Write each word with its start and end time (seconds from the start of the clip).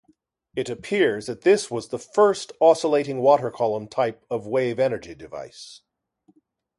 It 0.55 0.67
appears 0.67 1.27
that 1.27 1.41
this 1.41 1.69
was 1.69 1.89
the 1.89 1.99
first 1.99 2.53
oscillating 2.59 3.19
water-column 3.19 3.87
type 3.89 4.25
of 4.31 4.47
wave-energy 4.47 5.13
device. 5.13 5.81